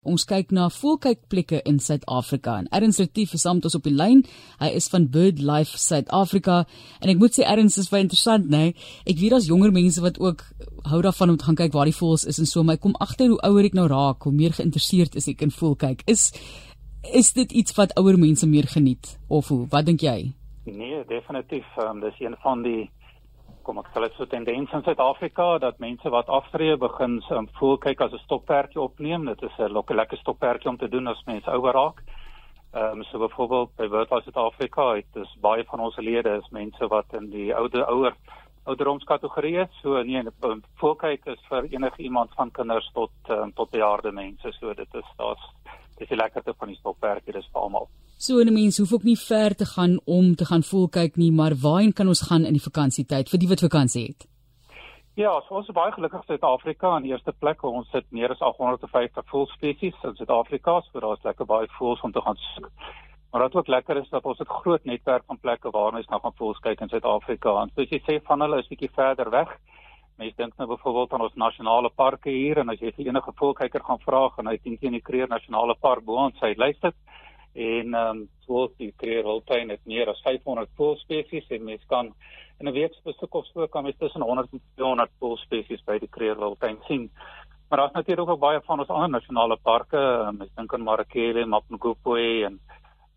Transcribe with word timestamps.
Ons 0.00 0.22
kyk 0.24 0.48
na 0.56 0.70
voelkykplekke 0.72 1.58
in 1.68 1.76
Suid-Afrika 1.76 2.54
en 2.56 2.68
Erns 2.72 2.96
Retief 3.02 3.34
is 3.36 3.42
saam 3.44 3.58
met 3.58 3.66
ons 3.68 3.74
op 3.76 3.84
die 3.84 3.92
lyn. 3.92 4.22
Hy 4.56 4.70
is 4.78 4.86
van 4.88 5.10
Bird 5.12 5.42
Life 5.44 5.76
Suid-Afrika 5.76 6.62
en 7.04 7.12
ek 7.12 7.18
moet 7.20 7.36
sê 7.36 7.44
Erns 7.44 7.76
is 7.76 7.90
baie 7.92 8.06
interessant, 8.06 8.48
né? 8.48 8.62
Nee? 8.70 8.86
Ek 9.04 9.18
weet 9.20 9.34
daar's 9.34 9.50
jonger 9.50 9.74
mense 9.76 10.00
wat 10.00 10.16
ook 10.16 10.46
hou 10.88 11.02
daarvan 11.04 11.34
om 11.34 11.36
te 11.36 11.44
gaan 11.44 11.58
kyk 11.60 11.76
waar 11.76 11.90
die 11.90 11.98
voëls 11.98 12.24
is 12.32 12.40
en 12.40 12.48
so, 12.48 12.64
maar 12.64 12.78
ek 12.80 12.84
kom 12.86 12.96
agter 12.96 13.28
hoe 13.28 13.36
ouer 13.44 13.68
ek 13.68 13.76
nou 13.76 13.84
raak, 13.92 14.24
hoe 14.24 14.32
meer 14.32 14.56
geïnteresseerd 14.56 15.20
is 15.20 15.28
ek 15.28 15.44
in 15.44 15.52
voelkyk. 15.52 16.06
Is 16.08 16.30
is 17.04 17.34
dit 17.36 17.52
iets 17.52 17.76
wat 17.76 17.92
ouer 18.00 18.16
mense 18.16 18.48
meer 18.48 18.72
geniet 18.72 19.18
of 19.28 19.52
hoe? 19.52 19.66
Wat 19.68 19.84
dink 19.84 20.00
jy? 20.00 20.32
Nee, 20.64 21.04
definitief. 21.12 21.68
Um, 21.76 22.00
dis 22.00 22.16
een 22.24 22.40
van 22.40 22.64
die 22.64 22.88
kom 23.62 23.78
ek 23.78 23.90
sê 23.92 24.00
dit 24.04 24.16
so 24.16 24.26
tendens 24.26 24.72
in 24.72 24.82
Suid-Afrika 24.82 25.58
dat 25.58 25.78
mense 25.82 26.10
wat 26.10 26.28
aftree 26.28 26.76
begin 26.76 27.20
um, 27.30 27.48
voel 27.58 27.76
kyk 27.78 28.00
as 28.00 28.12
'n 28.12 28.24
stoppertjie 28.24 28.80
opneem. 28.80 29.24
Dit 29.26 29.42
is 29.42 29.58
'n 29.58 29.72
lekker 29.72 30.18
stoppertjie 30.18 30.70
om 30.70 30.78
te 30.78 30.88
doen 30.88 31.06
as 31.06 31.22
mense 31.26 31.50
ouer 31.50 31.72
raak. 31.72 32.02
Ehm 32.72 33.00
um, 33.00 33.04
so 33.04 33.18
byvoorbeeld 33.18 33.76
by 33.76 33.88
World 33.88 34.08
Suid-Afrika, 34.08 34.94
dit 34.94 35.16
is 35.16 35.36
baie 35.40 35.64
van 35.64 35.80
ons 35.80 35.96
lede 35.96 36.36
is 36.36 36.50
mense 36.50 36.88
wat 36.88 37.14
in 37.14 37.30
die 37.30 37.54
oude 37.54 37.86
ouer 37.86 38.14
ouderdomskategorie 38.64 39.56
is. 39.62 39.80
So 39.82 40.02
nee, 40.02 40.22
voel 40.80 40.94
kyk 40.94 41.26
is 41.26 41.40
vir 41.48 41.66
enige 41.70 42.02
iemand 42.02 42.30
van 42.36 42.50
kinders 42.50 42.90
tot 42.94 43.10
um, 43.28 43.52
tot 43.52 43.70
bejaarde 43.70 44.12
mense. 44.12 44.52
So 44.52 44.74
dit 44.74 44.94
is 44.94 45.08
daar's 45.16 45.46
dis 46.00 46.08
die 46.08 46.18
lekkerte 46.18 46.54
van 46.58 46.72
die 46.72 46.78
stoppertjie 46.80 47.36
dis 47.36 47.48
vir 47.52 47.62
almal. 47.62 47.88
So 48.16 48.40
'n 48.40 48.52
mens 48.52 48.78
hoef 48.78 48.92
ook 48.92 49.04
nie 49.04 49.16
ver 49.16 49.54
te 49.54 49.66
gaan 49.74 50.00
om 50.04 50.34
te 50.34 50.44
gaan 50.44 50.62
voel 50.62 50.88
kyk 50.88 51.16
nie, 51.16 51.32
maar 51.32 51.54
waarheen 51.54 51.92
kan 51.92 52.08
ons 52.08 52.26
gaan 52.28 52.44
in 52.44 52.52
die 52.52 52.68
vakansietyd 52.68 53.28
vir 53.28 53.38
die 53.38 53.48
wat 53.48 53.60
vakansie 53.60 54.06
het? 54.06 54.26
Ja, 55.16 55.40
so 55.40 55.54
ons 55.54 55.68
is 55.68 55.74
baie 55.74 55.92
gelukkig 55.92 56.20
in 56.20 56.26
Suid-Afrika 56.26 56.96
in 56.96 57.04
eerste 57.04 57.32
plek. 57.32 57.62
Ons 57.62 57.88
het 57.92 58.06
meer 58.10 58.30
as 58.30 58.40
850 58.40 59.26
voëlspesies 59.26 60.04
in 60.04 60.14
Suid-Afrika, 60.16 60.80
so 60.80 61.00
daar's 61.00 61.24
lekker 61.24 61.46
baie 61.46 61.66
voëls 61.78 62.00
om 62.00 62.12
te 62.12 62.20
gaan 62.20 62.36
soek. 62.36 62.70
Maar 63.30 63.40
wat 63.40 63.54
ook 63.54 63.68
lekker 63.68 63.96
is 63.96 64.08
dat 64.08 64.24
ons 64.24 64.38
'n 64.38 64.54
groot 64.62 64.84
netwerk 64.84 65.24
van 65.26 65.38
plekke 65.38 65.70
waar 65.70 65.92
mens 65.92 66.06
nou 66.06 66.20
gaan 66.20 66.38
voëls 66.38 66.58
kyk 66.58 66.80
in 66.80 66.88
Suid-Afrika. 66.88 67.60
En 67.62 67.70
soos 67.74 67.88
jy 67.88 68.00
sê 68.00 68.22
van 68.22 68.40
hulle 68.40 68.58
is 68.58 68.68
bietjie 68.68 68.90
verder 68.94 69.30
weg. 69.30 69.58
Mens 70.20 70.34
dink 70.36 70.56
nou 70.58 70.66
byvoorbeeld 70.68 71.12
aan 71.12 71.22
ons 71.24 71.36
nasionale 71.40 71.88
parke 71.96 72.28
hier 72.28 72.58
en 72.60 72.68
as 72.68 72.80
jy 72.82 72.90
enige 73.06 73.32
voëlkyker 73.38 73.80
gaan 73.86 74.00
vra, 74.02 74.26
gaan 74.34 74.50
hy 74.50 74.58
teen 74.60 74.76
teen 74.76 74.92
die 74.92 75.00
Kruger 75.00 75.30
Nasionale 75.32 75.76
Park 75.80 76.04
bo 76.04 76.18
aan 76.20 76.34
sy 76.36 76.50
lyste 76.60 76.90
en 77.54 77.94
ehm 77.94 78.18
um, 78.18 78.20
soos 78.44 78.74
die 78.82 78.90
kreerhultuin 79.00 79.72
het 79.72 79.80
meer 79.88 80.10
as 80.12 80.20
500 80.26 80.68
voëlspesies 80.76 81.48
en 81.56 81.64
mens 81.64 81.86
kan 81.88 82.12
in 82.60 82.68
'n 82.68 82.74
week 82.76 82.92
besoek 83.04 83.34
of 83.34 83.46
so 83.46 83.66
kan 83.68 83.84
mens 83.84 83.96
tussen 83.96 84.22
100 84.22 84.52
en 84.52 84.60
200 84.76 85.10
voëlspesies 85.20 85.86
by 85.86 85.98
die 85.98 86.12
kreerhultuin 86.18 86.78
sien. 86.86 87.10
Maar 87.68 87.78
daar's 87.78 87.96
natuurlik 87.96 88.28
ook 88.28 88.40
baie 88.40 88.60
van 88.60 88.80
ons 88.80 88.88
ander 88.88 89.08
nasionale 89.08 89.56
parke, 89.56 89.96
um, 89.96 90.42
ek 90.42 90.54
dink 90.56 90.74
aan 90.74 90.84
Marakele, 90.84 91.46
Mapungubwe 91.46 92.44
en 92.44 92.60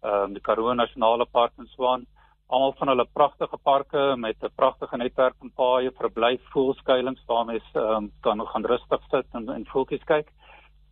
ehm 0.03 0.23
um, 0.23 0.33
die 0.33 0.41
Karoo 0.41 0.73
Nasionale 0.73 1.25
Park 1.25 1.51
in 1.57 1.67
Swan. 1.67 2.05
Almal 2.53 2.75
van 2.77 2.91
hulle 2.91 3.05
pragtige 3.17 3.57
parke 3.57 4.01
met 4.15 4.43
'n 4.43 4.55
pragtige 4.55 4.97
netwerk 4.97 5.35
van 5.39 5.51
paaie, 5.61 5.91
verblyf, 6.01 6.41
voëlskuilings 6.53 7.23
waar 7.25 7.45
mens 7.45 7.67
ehm 7.73 7.95
um, 7.95 8.11
kan 8.21 8.47
gaan 8.47 8.65
rustig 8.65 9.01
sit 9.09 9.25
en 9.31 9.49
en 9.49 9.65
voeltjies 9.65 10.03
kyk. 10.03 10.27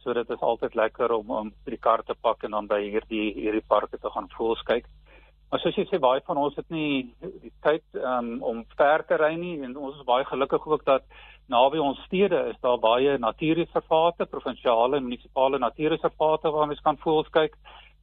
So 0.01 0.13
dit 0.13 0.29
is 0.29 0.41
altyd 0.41 0.73
lekker 0.75 1.11
om 1.11 1.29
om 1.29 1.53
die 1.65 1.77
kar 1.77 2.03
te 2.03 2.15
pak 2.21 2.43
en 2.43 2.51
dan 2.51 2.67
by 2.67 2.81
hierdie 2.81 3.33
hierdie 3.33 3.67
parke 3.67 3.97
te 3.97 4.09
gaan 4.09 4.29
voels 4.37 4.63
kyk. 4.71 4.85
Maar 5.51 5.59
soos 5.59 5.75
jy 5.75 5.85
sê 5.85 5.99
baie 5.99 6.21
van 6.25 6.37
ons 6.37 6.55
het 6.55 6.69
nie 6.69 7.13
die 7.19 7.53
tyd 7.61 7.83
um, 7.93 8.41
om 8.43 8.65
ver 8.77 9.05
te 9.05 9.17
ry 9.19 9.35
nie 9.35 9.61
en 9.61 9.77
ons 9.77 9.97
is 9.99 10.07
baie 10.07 10.25
gelukkig 10.25 10.67
ook 10.67 10.85
dat 10.85 11.03
naby 11.47 11.77
ons 11.77 12.01
stede 12.07 12.39
is 12.49 12.59
daar 12.61 12.79
baie 12.79 13.17
natuurreservate, 13.17 14.25
provinsiale 14.25 14.97
en 14.97 15.03
munisipale 15.03 15.59
natuurreservate 15.59 16.49
waar 16.49 16.67
mens 16.67 16.81
kan 16.81 16.97
voels 16.97 17.29
kyk. 17.29 17.57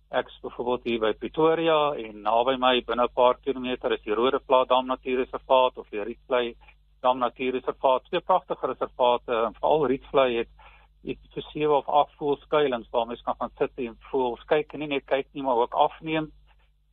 Ek 0.09 0.31
is 0.31 0.39
byvoorbeeld 0.41 0.87
hier 0.89 1.01
by 1.03 1.11
Pretoria 1.20 1.92
en 2.01 2.23
naby 2.25 2.55
my 2.56 2.81
binne 2.81 3.05
'n 3.05 3.12
paar 3.12 3.37
kilometer 3.45 3.92
is 3.92 4.01
die 4.06 4.15
Rodeplaas 4.17 4.69
Dam 4.69 4.87
Natuurreservaat 4.87 5.77
of 5.77 5.91
die 5.91 6.00
Rietvlei 6.00 6.55
Dam 7.03 7.19
Natuurreservaat. 7.19 8.05
Twee 8.05 8.21
pragtige 8.21 8.66
reservate 8.66 9.32
en 9.32 9.53
veral 9.60 9.87
Rietvlei 9.87 10.38
het 10.38 10.49
iets 11.05 11.34
so 11.34 11.41
sewe 11.41 11.75
of 11.75 11.88
agt 11.88 12.16
voelskuilings 12.16 12.88
waar 12.91 13.06
mens 13.06 13.22
kan 13.22 13.34
gaan 13.38 13.53
sit 13.59 13.71
en 13.77 13.99
voel 14.10 14.38
kyk 14.47 14.72
en 14.72 14.81
nie 14.81 14.88
net 14.88 15.05
kyk 15.05 15.27
nie 15.34 15.43
maar 15.43 15.60
ook 15.60 15.75
afneem. 15.75 16.32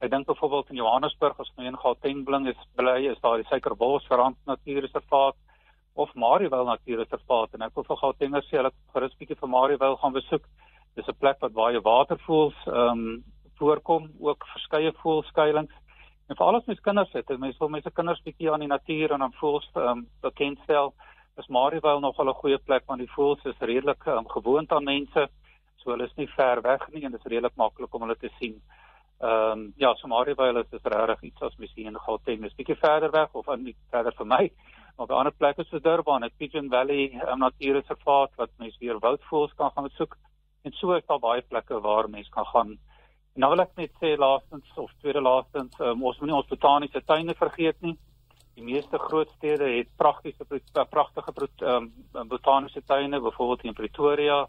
Ek 0.02 0.12
dink 0.12 0.28
byvoorbeeld 0.28 0.70
in 0.70 0.84
Johannesburg 0.84 1.40
as 1.40 1.52
mens 1.56 1.70
in 1.70 1.80
Gauteng 1.80 2.48
is 2.48 2.68
bly 2.76 3.08
is 3.08 3.22
daar 3.22 3.38
die 3.38 3.48
Suikerbos 3.48 4.10
Rand 4.10 4.38
Natuurreservaat 4.46 5.36
of 5.96 6.14
Marievale 6.16 6.66
Natuurreservaat 6.66 7.54
en 7.54 7.62
ek 7.62 7.76
wil 7.76 7.88
vir 7.88 7.98
Gautengers 7.98 8.50
sê 8.52 8.58
hulle 8.58 8.72
gerus 8.94 9.16
bietjie 9.16 9.40
vir 9.40 9.50
Marievale 9.50 9.96
gaan 10.04 10.14
besoek. 10.14 10.44
Dis 10.96 11.08
'n 11.08 11.20
plek 11.20 11.40
wat 11.40 11.54
baie 11.54 11.82
watervoëls 11.82 12.60
ehm 12.66 13.00
um, 13.00 13.24
voorkom, 13.60 14.12
ook 14.20 14.46
verskeie 14.52 14.92
voelskuilings. 15.02 15.74
En 16.28 16.36
vir 16.36 16.46
al 16.46 16.56
ons 16.56 16.80
kinders 16.82 17.12
het, 17.14 17.30
mense 17.40 17.60
wil 17.60 17.70
mense 17.70 17.92
kinders 17.92 18.22
bietjie 18.24 18.52
aan 18.52 18.60
die 18.60 18.68
natuur 18.68 19.12
en 19.12 19.22
aan 19.22 19.40
voels 19.42 19.70
ehm 19.74 19.88
um, 19.88 20.08
bekendstel 20.22 20.94
is 21.38 21.48
Marievale 21.48 22.00
nog 22.00 22.20
'n 22.20 22.34
goeie 22.42 22.58
plek 22.58 22.84
want 22.86 23.00
die 23.00 23.12
voëls 23.16 23.44
is 23.46 23.60
redelik 23.60 24.06
um, 24.06 24.28
gewoond 24.28 24.72
aan 24.72 24.84
mense. 24.84 25.28
So 25.76 25.92
hulle 25.92 26.06
is 26.06 26.16
nie 26.16 26.28
ver 26.28 26.62
weg 26.62 26.88
nie 26.92 27.04
en 27.04 27.12
dit 27.12 27.20
is 27.20 27.32
redelik 27.32 27.56
maklik 27.56 27.94
om 27.94 28.02
hulle 28.02 28.18
te 28.18 28.32
sien. 28.40 28.62
Ehm 29.20 29.52
um, 29.52 29.74
ja, 29.78 29.94
so 29.96 30.08
Marievale 30.08 30.66
is 30.72 30.82
regtig 30.84 31.22
iets 31.22 31.42
as 31.42 31.56
mens 31.58 31.74
hier 31.76 31.88
in 31.88 32.00
Gauteng 32.00 32.44
is 32.44 32.56
bietjie 32.56 32.76
verder 32.76 33.12
weg 33.12 33.34
of 33.34 33.50
aan 33.50 33.64
die 33.64 33.76
verder 33.92 34.14
vir 34.14 34.26
my. 34.26 34.52
Maar 34.98 35.08
'n 35.08 35.12
ander 35.12 35.34
plek 35.34 35.58
is 35.58 35.82
Durban, 35.82 36.24
het 36.24 36.38
Pigeon 36.38 36.70
Valley 36.70 37.22
um, 37.28 37.40
natuurreservaat 37.40 38.32
wat 38.36 38.50
mense 38.58 38.80
weer 38.80 39.00
woudvoëls 39.00 39.54
kan 39.56 39.72
gaan 39.72 39.90
soek. 39.90 40.18
En 40.66 40.74
so 40.74 40.96
is 40.98 41.06
daar 41.06 41.22
baie 41.22 41.44
plekke 41.46 41.80
waar 41.82 42.10
mense 42.10 42.32
kan 42.34 42.46
gaan. 42.50 42.76
En 43.36 43.44
nou 43.44 43.52
wil 43.54 43.62
ek 43.66 43.76
net 43.78 43.92
sê 44.02 44.16
laastens 44.18 44.78
of 44.82 44.92
tweede 45.04 45.22
laastens, 45.22 45.78
um, 45.84 46.04
ons 46.10 46.20
moenie 46.22 46.38
ons 46.38 46.50
botaniese 46.50 47.02
tuine 47.06 47.36
vergeet 47.38 47.82
nie. 47.86 47.94
Die 48.56 48.64
meeste 48.64 48.98
groot 48.98 49.30
stede 49.36 49.68
het 49.74 49.90
pragtige 50.00 50.46
pragtige 50.90 51.50
um, 51.68 51.90
botaniese 52.32 52.82
tuine, 52.88 53.20
byvoorbeeld 53.20 53.68
in 53.68 53.78
Pretoria, 53.78 54.46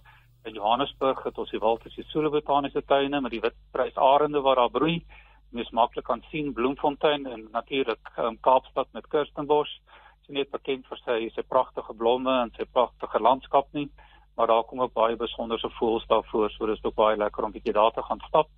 in 0.46 0.54
Johannesburg 0.54 1.24
het 1.26 1.38
ons 1.42 1.50
die 1.50 1.60
Walter 1.60 1.90
Sisulu 1.90 2.30
botaniese 2.30 2.84
tuine 2.86 3.20
met 3.20 3.34
die 3.34 3.42
witprys 3.42 3.98
arende 3.98 4.40
wat 4.46 4.60
daar 4.60 4.70
broei. 4.70 5.00
Mens 5.50 5.70
maklik 5.74 6.06
kan 6.06 6.22
sien 6.30 6.52
Bloemfontein 6.54 7.26
en 7.26 7.48
natuurlik 7.52 8.12
um, 8.22 8.38
Kaapstad 8.40 8.88
met 8.94 9.08
Kirstenbosch. 9.10 9.74
Dit 9.76 10.30
is 10.30 10.38
net 10.38 10.54
bekend 10.54 10.86
vir 10.88 11.02
sy 11.02 11.18
sy 11.34 11.42
pragtige 11.42 11.94
blomme 11.98 12.40
en 12.44 12.54
sy 12.56 12.64
pragtige 12.72 13.20
landskap 13.22 13.68
nie, 13.74 13.90
maar 14.36 14.46
daar 14.46 14.64
kom 14.64 14.80
ook 14.80 14.92
baie 14.92 15.16
besonderse 15.16 15.70
voëls 15.78 16.06
daarvoor, 16.06 16.50
so 16.50 16.66
dis 16.66 16.84
ook 16.84 16.94
baie 16.94 17.16
lekker 17.16 17.44
om 17.44 17.52
bietjie 17.52 17.72
daar 17.72 17.92
te 17.92 18.02
gaan 18.02 18.20
stap. 18.28 18.48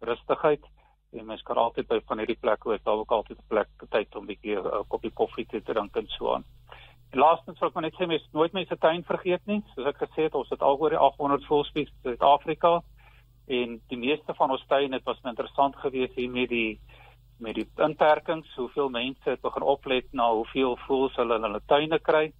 Rustigheid 0.00 0.64
en 1.12 1.26
mens 1.26 1.42
kan 1.42 1.56
altyd 1.56 1.88
by 1.88 1.98
van 2.08 2.20
hierdie 2.20 2.38
plekke 2.40 2.72
ook 2.72 2.84
daar 2.84 3.00
ook 3.00 3.12
altyd 3.12 3.38
'n 3.38 3.48
plek 3.48 3.68
tyd 3.90 4.16
om 4.16 4.26
bietjie 4.26 4.56
'n 4.56 4.66
uh, 4.66 4.80
koppie 4.88 5.12
koffie 5.12 5.46
te 5.46 5.62
drink 5.62 5.96
en 5.96 6.06
so 6.06 6.34
aan. 6.34 6.44
En 7.10 7.18
laastens 7.18 7.58
wil 7.58 7.68
ek 7.68 7.80
net 7.80 7.94
sê 7.94 8.06
mens 8.06 8.28
nooit 8.32 8.52
mense 8.52 8.78
tuin 8.78 9.04
vergeet 9.04 9.46
nie. 9.46 9.62
Soos 9.74 9.86
ek 9.86 9.96
gesê 9.96 10.22
het, 10.22 10.34
ons 10.34 10.48
het 10.48 10.62
al 10.62 10.78
oor 10.78 10.90
die 10.90 10.98
800 10.98 11.44
voelspies 11.44 11.88
in 11.88 12.00
Suid-Afrika 12.02 12.82
en 13.46 13.80
die 13.88 13.98
meeste 13.98 14.34
van 14.34 14.50
ons 14.50 14.64
tuine 14.66 14.96
het 14.96 15.04
was 15.04 15.20
interessant 15.24 15.76
geweest 15.76 16.14
hier 16.14 16.30
met 16.30 16.48
die 16.48 16.80
met 17.38 17.54
die 17.54 17.66
inperkings, 17.76 18.54
hoeveel 18.54 18.88
mense 18.88 19.30
het 19.30 19.40
begin 19.40 19.62
oplet 19.62 20.12
na 20.12 20.30
hoeveel 20.30 20.76
voels 20.86 21.16
hulle 21.16 21.34
in 21.34 21.42
hulle 21.42 21.60
tuine 21.66 21.98
kry 21.98 22.32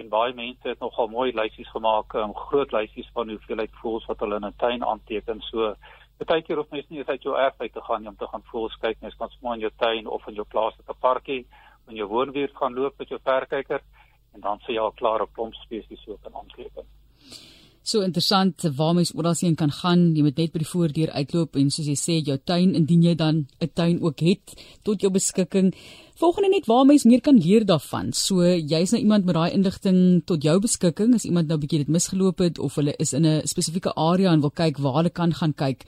en 0.00 0.08
baie 0.08 0.34
mense 0.34 0.68
het 0.68 0.80
nogal 0.80 1.08
mooi 1.08 1.32
lysies 1.36 1.70
gemaak, 1.70 2.14
um, 2.14 2.34
groot 2.34 2.72
lysies 2.72 3.10
van 3.14 3.28
hoeveelheid 3.28 3.74
voels 3.82 4.06
wat 4.06 4.20
hulle 4.20 4.36
in 4.36 4.46
'n 4.46 4.56
tuin 4.56 4.84
aanteken. 4.84 5.40
So 5.40 5.74
Partykeer 6.20 6.56
hoef 6.56 6.70
mens 6.70 6.88
nie 6.88 7.04
uit 7.06 7.22
jou 7.22 7.36
erf 7.36 7.54
uit 7.58 7.72
te 7.72 7.80
gaan 7.80 8.06
om 8.06 8.16
te 8.16 8.26
gaan 8.26 8.42
voels 8.50 8.76
kyk 8.80 9.00
nie. 9.00 9.08
Jy 9.08 9.16
kan 9.18 9.30
sommer 9.30 9.54
in 9.54 9.60
jou 9.60 9.70
tuin 9.76 10.06
of 10.06 10.26
in 10.28 10.34
jou 10.34 10.44
plaaslike 10.44 10.94
parkie 11.00 11.46
in 11.88 11.96
jou 11.96 12.08
woonbuurt 12.08 12.56
gaan 12.56 12.74
loop 12.74 12.98
met 12.98 13.08
jou 13.08 13.20
verkyker 13.24 13.80
en 14.34 14.40
dan 14.40 14.60
sê 14.64 14.76
jy 14.76 14.82
al 14.82 14.92
klaar 15.00 15.22
'n 15.22 15.32
klomp 15.34 15.54
spesies 15.54 16.02
so 16.04 16.18
kan 16.22 16.34
aankleep. 16.34 16.84
So 17.82 18.02
interessant 18.04 18.60
waar 18.76 18.92
mens 18.94 19.14
oral 19.16 19.34
sien 19.34 19.56
kan 19.56 19.70
gaan. 19.72 20.12
Jy 20.14 20.22
moet 20.22 20.36
net 20.36 20.52
by 20.52 20.60
die 20.60 20.68
voordeur 20.68 21.10
uitloop 21.16 21.56
en 21.56 21.70
soos 21.72 21.88
jy 21.88 21.96
sê 21.96 22.18
jou 22.20 22.36
tuin 22.36 22.74
indien 22.76 23.02
jy 23.02 23.14
dan 23.16 23.46
'n 23.60 23.70
tuin 23.74 24.02
ook 24.02 24.20
het 24.20 24.52
tot 24.84 25.00
jou 25.00 25.10
beskikking. 25.10 25.72
Volgende 26.20 26.50
net 26.50 26.66
waar 26.66 26.84
mens 26.84 27.04
meer 27.04 27.20
kan 27.20 27.38
leer 27.38 27.64
daarvan. 27.64 28.12
So 28.12 28.42
jy's 28.44 28.92
nou 28.92 29.00
iemand 29.00 29.24
met 29.24 29.34
daai 29.34 29.52
inligting 29.52 30.22
tot 30.26 30.42
jou 30.42 30.60
beskikking 30.60 31.14
as 31.14 31.24
iemand 31.24 31.48
nou 31.48 31.56
'n 31.56 31.60
bietjie 31.60 31.78
dit 31.78 31.88
misgeloop 31.88 32.38
het 32.38 32.58
of 32.58 32.74
hulle 32.74 32.94
is 32.98 33.12
in 33.12 33.24
'n 33.24 33.46
spesifieke 33.46 33.94
area 33.96 34.32
en 34.32 34.40
wil 34.40 34.50
kyk 34.50 34.78
waar 34.78 34.96
hulle 34.96 35.10
kan 35.10 35.32
gaan 35.32 35.54
kyk. 35.54 35.84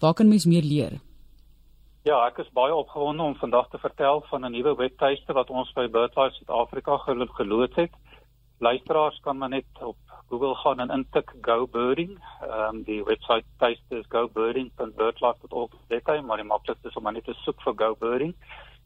Waar 0.00 0.14
kan 0.14 0.28
mens 0.28 0.46
meer 0.46 0.62
leer? 0.62 1.00
Ja, 2.02 2.26
ek 2.26 2.38
is 2.38 2.52
baie 2.54 2.74
opgewonde 2.74 3.22
om 3.22 3.34
vandag 3.34 3.68
te 3.70 3.78
vertel 3.78 4.20
van 4.30 4.44
'n 4.44 4.52
nuwe 4.52 4.74
webtuiste 4.76 5.32
wat 5.32 5.50
ons 5.50 5.72
by 5.72 5.86
BirdLife 5.88 6.34
Suid-Afrika 6.34 6.96
geloods 7.38 7.76
het. 7.76 7.90
Luisteraars 8.58 9.20
kan 9.20 9.38
maar 9.38 9.48
net 9.48 9.64
op 9.80 9.96
Google 10.28 10.54
gaan 10.54 10.80
en 10.80 10.90
intik 10.90 11.32
Go 11.40 11.66
Birding. 11.66 12.18
Ehm 12.42 12.74
um, 12.74 12.82
die 12.82 13.04
webwerf 13.04 13.44
tuiste 13.58 13.98
is 13.98 14.04
gobirding.birdlife.org.za, 14.08 16.22
maar 16.22 16.36
die 16.36 16.46
maklikste 16.46 16.88
is 16.88 16.96
om 16.96 17.12
net 17.12 17.24
te 17.24 17.34
soek 17.44 17.62
vir 17.62 17.74
Go 17.76 17.96
Birding. 18.00 18.34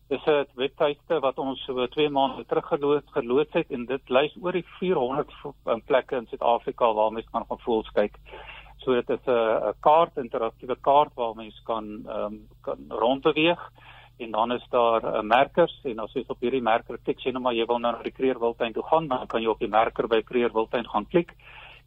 Dis 0.08 0.26
'n 0.26 0.46
webtuiste 0.54 1.20
wat 1.20 1.38
ons 1.38 1.64
so 1.64 1.86
2 1.86 2.10
maande 2.10 2.46
terug 2.46 2.66
geloods 2.66 3.12
geloods 3.12 3.52
het 3.52 3.70
en 3.70 3.86
dit 3.86 4.08
lys 4.08 4.36
oor 4.42 4.52
die 4.52 4.66
400 4.78 5.32
plekke 5.86 6.16
in 6.16 6.26
Suid-Afrika 6.26 6.94
waar 6.94 7.12
mense 7.12 7.30
kan 7.30 7.44
gaan 7.48 7.58
voels 7.58 7.90
kyk. 7.92 8.18
So 8.76 8.94
dit 8.94 9.10
is 9.10 9.26
'n 9.26 9.74
kaart, 9.80 10.16
interaktiewe 10.16 10.76
kaart 10.80 11.14
waar 11.14 11.34
mens 11.34 11.60
kan 11.64 12.06
ehm 12.06 12.24
um, 12.24 12.48
kan 12.60 12.78
rondbeweeg 12.88 13.70
en 14.20 14.30
dan 14.36 14.52
is 14.52 14.66
daar 14.70 15.04
uh, 15.04 15.22
merkers 15.22 15.72
en 15.84 16.02
as 16.04 16.12
jy 16.14 16.24
op 16.28 16.44
hierdie 16.44 16.62
merker 16.62 16.98
klik 17.04 17.20
sien 17.20 17.36
nou 17.36 17.42
maar 17.42 17.56
jy 17.56 17.66
wil 17.68 17.80
na 17.80 17.94
die 18.04 18.12
Kreer 18.12 18.38
Wildtuin 18.40 18.76
toe 18.76 18.84
gaan, 18.90 19.08
dan 19.08 19.26
kan 19.26 19.42
jy 19.42 19.48
op 19.48 19.62
die 19.64 19.70
merker 19.70 20.08
by 20.08 20.20
Kreer 20.22 20.52
Wildtuin 20.54 20.88
gaan 20.88 21.08
klik 21.08 21.34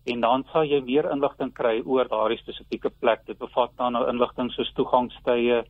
en 0.06 0.24
dan 0.24 0.44
sal 0.51 0.68
jy 0.68 0.81
meer 0.83 1.07
inligting 1.12 1.53
kry 1.56 1.77
oor 1.85 2.09
daardie 2.12 2.39
spesifieke 2.41 2.91
plek. 3.00 3.24
Dit 3.27 3.39
bevat 3.39 3.71
dan 3.80 3.95
nou 3.95 4.03
inligting 4.12 4.51
soos 4.51 4.71
toegangstye, 4.75 5.62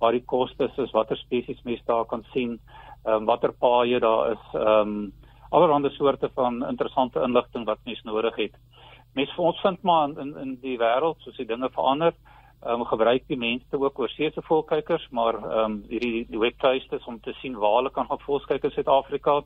wat 0.00 0.14
die 0.16 0.24
kostes 0.24 0.76
is, 0.78 0.92
watter 0.96 1.18
spesies 1.18 1.60
mens 1.66 1.82
daar 1.88 2.06
kan 2.08 2.22
sien, 2.34 2.58
ehm 3.04 3.22
um, 3.22 3.26
watter 3.28 3.52
paaie 3.52 4.00
daar 4.00 4.32
is, 4.36 4.44
ehm 4.54 4.94
um, 4.94 5.12
allerlei 5.50 5.90
soorte 5.90 6.30
van 6.34 6.62
interessante 6.68 7.20
inligting 7.26 7.64
wat 7.66 7.78
mens 7.84 8.02
nodig 8.04 8.36
het. 8.36 8.54
Mens 9.14 9.32
vir 9.34 9.44
ons 9.44 9.60
vind 9.60 9.82
maar 9.82 10.08
in 10.22 10.36
in 10.38 10.58
die 10.62 10.78
wêreld 10.78 11.18
soos 11.20 11.36
die 11.36 11.46
dinge 11.46 11.70
verander, 11.74 12.14
ehm 12.60 12.80
um, 12.80 12.84
gebruik 12.84 13.24
die 13.26 13.38
mense 13.38 13.78
ook 13.78 13.98
oorsee 13.98 14.30
se 14.30 14.42
volkykers, 14.42 15.06
maar 15.10 15.34
ehm 15.34 15.64
um, 15.64 15.84
hierdie 15.88 16.26
die 16.28 16.38
webtuistes 16.38 17.04
om 17.06 17.20
te 17.20 17.32
sien 17.40 17.56
waar 17.56 17.76
hulle 17.76 17.90
kan 17.90 18.06
gaan 18.06 18.20
volkyk 18.26 18.64
in 18.64 18.70
Suid-Afrika 18.70 19.42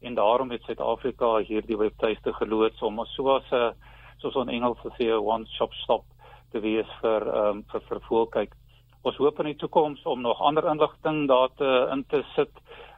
en 0.00 0.14
daarom 0.14 0.50
het 0.50 0.62
Suid-Afrika 0.62 1.36
hierdie 1.48 1.76
webtuiste 1.76 2.32
geloods 2.32 2.82
om 2.82 3.04
soos 3.04 3.52
'n 3.52 3.72
soos 4.18 4.36
'n 4.36 4.48
Engels 4.48 4.78
sê 4.98 5.06
'n 5.12 5.24
one 5.34 5.46
shop 5.46 6.04
te 6.52 6.60
wees 6.60 6.90
vir 7.00 7.22
ehm 7.28 7.48
um, 7.48 7.64
vir 7.70 7.80
vir 7.80 8.00
volkyk. 8.00 8.52
Ons 9.02 9.16
hoop 9.16 9.38
in 9.40 9.46
die 9.46 9.60
toekoms 9.62 10.02
om 10.04 10.20
nog 10.20 10.40
ander 10.40 10.64
inligting 10.70 11.28
daar 11.28 11.48
te 11.56 11.88
in 11.92 12.04
te 12.08 12.24
sit 12.34 12.52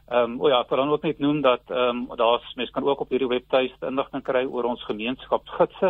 Ehm 0.07 0.31
um, 0.31 0.41
o 0.41 0.47
ja, 0.47 0.61
ek 0.63 0.69
wil 0.71 0.79
dan 0.79 0.91
ook 0.93 1.03
net 1.03 1.17
noem 1.19 1.41
dat 1.43 1.67
ehm 1.67 2.05
um, 2.07 2.15
daar's 2.15 2.53
mense 2.55 2.71
kan 2.71 2.85
ook 2.87 3.01
op 3.03 3.09
hierdie 3.11 3.27
webtuiste 3.27 3.89
inligting 3.89 4.23
kry 4.23 4.45
oor 4.45 4.63
ons 4.63 4.83
gemeenskapsgidse. 4.87 5.89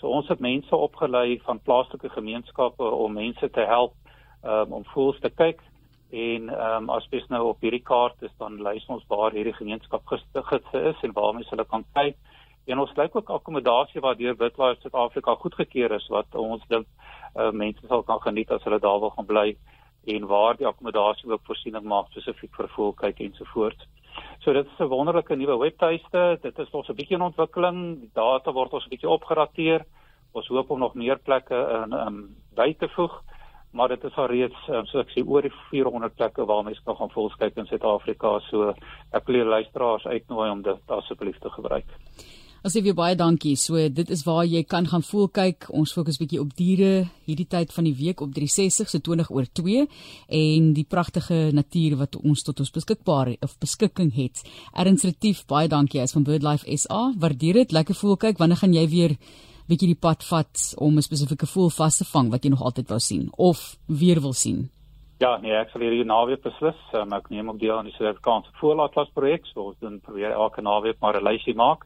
So 0.00 0.10
ons 0.10 0.28
het 0.28 0.40
mense 0.42 0.76
opgelei 0.76 1.38
van 1.46 1.62
plaaslike 1.62 2.10
gemeenskappe 2.12 2.84
om 2.84 3.12
mense 3.12 3.50
te 3.50 3.64
help 3.68 3.94
um, 4.42 4.72
om 4.80 4.84
voels 4.94 5.20
te 5.20 5.30
kyk 5.30 5.62
en 6.14 6.50
um, 6.52 6.90
as 6.94 7.06
jy 7.10 7.22
nou 7.32 7.42
op 7.50 7.62
hierdie 7.64 7.82
kaart 7.82 8.22
is 8.22 8.34
dan 8.38 8.60
lys 8.62 8.86
ons 8.92 9.04
waar 9.10 9.34
hierdie 9.34 9.56
gemeenskapsgidse 9.56 10.82
is 10.90 11.00
en 11.02 11.14
waar 11.16 11.32
mense 11.34 11.50
hulle 11.50 11.66
kan 11.66 11.86
kyk. 11.96 12.18
En 12.70 12.80
ons 12.80 12.92
lyk 12.96 13.16
ook 13.16 13.32
akkommodasie 13.34 14.00
waar 14.00 14.16
deur 14.16 14.36
Witwaars 14.40 14.80
Suid-Afrika 14.80 15.34
goedgekeur 15.40 15.92
is 15.96 16.06
wat 16.12 16.38
ons 16.38 16.62
dink 16.70 16.86
uh, 17.34 17.50
mense 17.50 17.82
sal 17.88 18.04
kan 18.06 18.22
geniet 18.24 18.52
as 18.54 18.62
hulle 18.64 18.80
daar 18.80 19.00
wil 19.02 19.12
gaan 19.16 19.28
bly 19.28 19.48
en 20.14 20.28
waar 20.30 20.56
die 20.56 20.68
akkommodasie 20.68 21.30
ook 21.32 21.44
voorsiening 21.48 21.84
maak 21.88 22.10
spesifiek 22.12 22.54
vir 22.56 22.70
voelkyk 22.76 23.20
ensovoorts. 23.24 23.88
So 24.44 24.52
dit 24.52 24.66
is 24.66 24.78
'n 24.78 24.88
wonderlike 24.88 25.36
nuwe 25.36 25.56
webtuiste. 25.58 26.38
Dit 26.42 26.58
is 26.58 26.70
nog 26.70 26.88
'n 26.88 26.94
bietjie 26.94 27.16
in 27.16 27.22
ontwikkeling. 27.22 28.00
Die 28.00 28.10
data 28.12 28.52
word 28.52 28.72
ons 28.72 28.84
'n 28.84 28.88
bietjie 28.88 29.08
opgerateer. 29.08 29.84
Ons 30.32 30.46
hoop 30.46 30.70
om 30.70 30.78
nog 30.78 30.94
meer 30.94 31.18
plekke 31.18 31.54
in 31.54 31.92
um, 31.92 32.36
by 32.54 32.74
te 32.78 32.88
voeg, 32.88 33.22
maar 33.70 33.88
dit 33.88 34.04
is 34.04 34.16
al 34.16 34.26
reeds 34.26 34.68
um, 34.68 34.86
so 34.86 34.98
ek 34.98 35.10
sê 35.10 35.22
oor 35.26 35.42
die 35.42 35.52
400 35.70 36.14
plekke 36.14 36.44
waar 36.44 36.64
mense 36.64 36.82
kan 36.84 36.96
gaan 36.96 37.10
volkyk 37.10 37.56
in 37.56 37.66
Suid-Afrika. 37.66 38.40
So 38.50 38.74
ek 39.12 39.26
wil 39.26 39.46
luisteraars 39.46 40.06
uitnooi 40.06 40.50
om 40.50 40.62
dit 40.62 40.90
asseblief 40.90 41.38
te 41.38 41.50
gebruik. 41.50 41.86
As 42.64 42.72
jy 42.72 42.94
baie 42.96 43.12
dankie. 43.12 43.58
So 43.60 43.76
dit 43.92 44.08
is 44.08 44.22
waar 44.24 44.46
jy 44.48 44.62
kan 44.64 44.86
gaan 44.88 45.02
voel 45.04 45.26
kyk. 45.28 45.66
Ons 45.76 45.90
fokus 45.92 46.16
bietjie 46.16 46.38
op 46.40 46.54
diere 46.56 47.10
hierdie 47.26 47.44
tyd 47.44 47.74
van 47.76 47.84
die 47.84 47.92
week 47.98 48.22
op 48.24 48.30
360 48.32 48.88
so 48.88 49.04
20 49.04 49.28
oor 49.36 49.44
2 49.60 49.82
en 50.38 50.70
die 50.72 50.86
pragtige 50.88 51.50
natuur 51.52 51.98
wat 52.00 52.16
ons 52.22 52.40
tot 52.46 52.62
ons 52.64 52.72
beskikbaar 52.72 53.34
of 53.44 53.58
beskikking 53.60 54.14
het. 54.16 54.40
Erns 54.72 55.04
Retief, 55.04 55.42
baie 55.44 55.68
dankie 55.68 56.00
as 56.00 56.16
van 56.16 56.24
BirdLife 56.24 56.64
SA. 56.80 57.10
Waardeer 57.20 57.60
dit. 57.60 57.74
Lekker 57.76 57.98
voel 58.00 58.16
kyk. 58.16 58.40
Wanneer 58.40 58.62
gaan 58.62 58.72
jy 58.72 58.86
weer 58.88 59.16
bietjie 59.68 59.90
die 59.92 60.00
pad 60.00 60.24
vat 60.24 60.64
om 60.80 60.96
'n 60.96 61.04
spesifieke 61.04 61.46
voel 61.46 61.68
vas 61.68 61.98
te 62.00 62.08
vang 62.14 62.30
wat 62.32 62.44
jy 62.44 62.50
nog 62.50 62.64
altyd 62.64 62.88
wou 62.88 62.98
sien 62.98 63.28
of 63.36 63.76
weer 63.88 64.20
wil 64.20 64.32
sien? 64.32 64.70
Ja, 65.20 65.36
nee, 65.36 65.52
ek 65.52 65.68
sal 65.70 65.82
hierdie 65.82 66.04
naweek 66.04 66.42
beslis, 66.42 66.80
um, 66.94 67.12
ek 67.12 67.28
neem 67.28 67.48
op 67.48 67.60
deel 67.60 67.76
aan 67.76 67.84
die 67.84 67.92
Suid-Afrikaanse 67.92 68.50
Voëlatlas 68.60 69.12
projek, 69.12 69.46
so 69.46 69.60
ons 69.60 69.76
doen 69.80 70.00
probeer 70.00 70.32
elke 70.32 70.62
naweek 70.62 70.96
maar 71.00 71.20
'n 71.20 71.24
lysie 71.24 71.54
maak. 71.54 71.84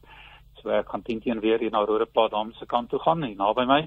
So 0.62 0.70
ek 0.74 0.88
gaan 0.88 1.02
teen 1.02 1.20
teen 1.20 1.40
weer 1.44 1.58
hier 1.58 1.70
na 1.70 1.84
Rodeplaas 1.84 2.30
dam 2.30 2.52
se 2.56 2.66
kant 2.66 2.90
toe 2.90 3.00
gaan, 3.04 3.22
hier 3.22 3.36
naby 3.36 3.66
my. 3.68 3.82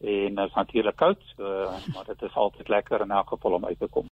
En 0.00 0.34
dit 0.34 0.46
is 0.48 0.54
natuurlik 0.56 0.96
koud, 0.96 1.20
so 1.36 1.44
maar 1.92 2.06
dit 2.06 2.22
is 2.22 2.34
altyd 2.34 2.68
lekker 2.72 3.02
in 3.04 3.10
elk 3.10 3.28
geval 3.34 3.58
om 3.58 3.66
uit 3.66 3.78
te 3.78 3.88
kom. 3.92 4.08